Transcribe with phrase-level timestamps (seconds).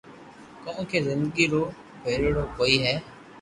[0.63, 1.61] ڪونڪھ زندگي رو
[2.03, 2.95] ڀھريري ڪوئي ھي